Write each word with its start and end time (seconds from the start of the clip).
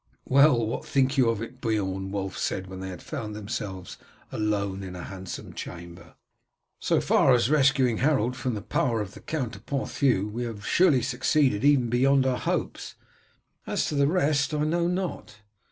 "Well, 0.25 0.65
what 0.65 0.83
think 0.83 1.15
you 1.15 1.29
of 1.29 1.43
it, 1.43 1.61
Beorn?" 1.61 2.09
Wulf 2.11 2.35
said, 2.35 2.65
when 2.65 2.79
they 2.79 2.97
found 2.97 3.35
themselves 3.35 3.99
alone 4.31 4.81
in 4.81 4.95
a 4.95 5.03
handsome 5.03 5.53
chamber. 5.53 6.15
"So 6.79 6.99
far 6.99 7.33
as 7.35 7.51
rescuing 7.51 7.99
Harold 7.99 8.35
from 8.35 8.55
the 8.55 8.63
power 8.63 8.99
of 9.01 9.13
the 9.13 9.19
Count 9.21 9.55
of 9.57 9.67
Ponthieu 9.67 10.27
we 10.27 10.43
have 10.45 10.65
surely 10.65 11.03
succeeded 11.03 11.63
even 11.63 11.91
beyond 11.91 12.25
our 12.25 12.39
hopes. 12.39 12.95
As 13.67 13.85
to 13.89 13.93
the 13.93 14.07
rest, 14.07 14.55
I 14.55 14.63
know 14.63 14.87
not. 14.87 15.37